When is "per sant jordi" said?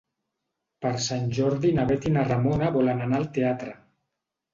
0.85-1.73